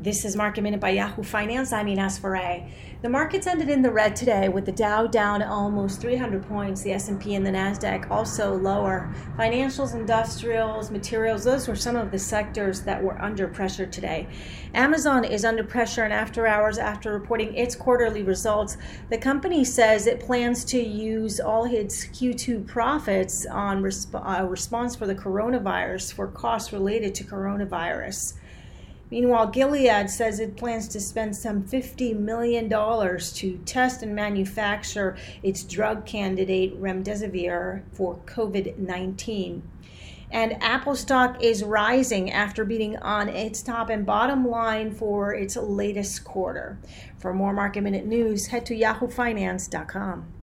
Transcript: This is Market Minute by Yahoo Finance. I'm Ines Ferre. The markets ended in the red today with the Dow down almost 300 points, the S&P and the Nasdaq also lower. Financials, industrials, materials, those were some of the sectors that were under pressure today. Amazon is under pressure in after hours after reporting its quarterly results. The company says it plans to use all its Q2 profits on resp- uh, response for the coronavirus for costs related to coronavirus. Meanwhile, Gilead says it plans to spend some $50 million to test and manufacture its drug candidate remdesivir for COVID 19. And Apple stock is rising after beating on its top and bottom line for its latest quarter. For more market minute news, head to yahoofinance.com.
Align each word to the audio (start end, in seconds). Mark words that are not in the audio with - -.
This 0.00 0.24
is 0.24 0.36
Market 0.36 0.62
Minute 0.62 0.78
by 0.78 0.90
Yahoo 0.90 1.24
Finance. 1.24 1.72
I'm 1.72 1.88
Ines 1.88 2.18
Ferre. 2.18 2.68
The 3.02 3.08
markets 3.08 3.48
ended 3.48 3.68
in 3.68 3.82
the 3.82 3.90
red 3.90 4.14
today 4.14 4.48
with 4.48 4.64
the 4.64 4.70
Dow 4.70 5.08
down 5.08 5.42
almost 5.42 6.00
300 6.00 6.46
points, 6.46 6.82
the 6.82 6.92
S&P 6.92 7.34
and 7.34 7.44
the 7.44 7.50
Nasdaq 7.50 8.08
also 8.08 8.54
lower. 8.54 9.12
Financials, 9.36 9.96
industrials, 9.96 10.92
materials, 10.92 11.42
those 11.42 11.66
were 11.66 11.74
some 11.74 11.96
of 11.96 12.12
the 12.12 12.18
sectors 12.18 12.82
that 12.82 13.02
were 13.02 13.20
under 13.20 13.48
pressure 13.48 13.86
today. 13.86 14.28
Amazon 14.72 15.24
is 15.24 15.44
under 15.44 15.64
pressure 15.64 16.06
in 16.06 16.12
after 16.12 16.46
hours 16.46 16.78
after 16.78 17.12
reporting 17.12 17.52
its 17.56 17.74
quarterly 17.74 18.22
results. 18.22 18.76
The 19.10 19.18
company 19.18 19.64
says 19.64 20.06
it 20.06 20.20
plans 20.20 20.64
to 20.66 20.78
use 20.80 21.40
all 21.40 21.64
its 21.64 22.06
Q2 22.06 22.68
profits 22.68 23.46
on 23.46 23.82
resp- 23.82 24.14
uh, 24.14 24.46
response 24.46 24.94
for 24.94 25.08
the 25.08 25.16
coronavirus 25.16 26.12
for 26.12 26.28
costs 26.28 26.72
related 26.72 27.16
to 27.16 27.24
coronavirus. 27.24 28.34
Meanwhile, 29.10 29.48
Gilead 29.48 30.10
says 30.10 30.38
it 30.38 30.56
plans 30.56 30.88
to 30.88 31.00
spend 31.00 31.34
some 31.34 31.62
$50 31.62 32.18
million 32.18 32.68
to 32.68 33.58
test 33.64 34.02
and 34.02 34.14
manufacture 34.14 35.16
its 35.42 35.62
drug 35.62 36.04
candidate 36.04 36.80
remdesivir 36.80 37.82
for 37.92 38.18
COVID 38.26 38.78
19. 38.78 39.62
And 40.30 40.62
Apple 40.62 40.94
stock 40.94 41.42
is 41.42 41.64
rising 41.64 42.30
after 42.30 42.64
beating 42.66 42.98
on 42.98 43.30
its 43.30 43.62
top 43.62 43.88
and 43.88 44.04
bottom 44.04 44.46
line 44.46 44.92
for 44.92 45.32
its 45.32 45.56
latest 45.56 46.22
quarter. 46.24 46.78
For 47.18 47.32
more 47.32 47.54
market 47.54 47.80
minute 47.80 48.04
news, 48.04 48.48
head 48.48 48.66
to 48.66 48.74
yahoofinance.com. 48.74 50.37